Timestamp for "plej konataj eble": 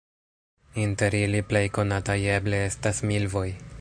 1.51-2.63